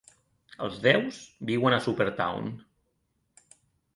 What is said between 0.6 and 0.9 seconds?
Els